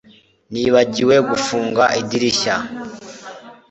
[0.51, 2.55] Nibagiwe gufunga idirishya